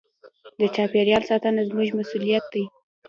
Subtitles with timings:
[0.59, 2.63] د چاپېریال ساتنه زموږ مسوولیت دی.